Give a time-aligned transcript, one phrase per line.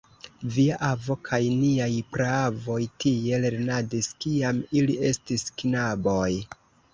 [0.53, 6.33] Via avo kaj niaj praavoj tie lernadis, kiam ili estis knaboj.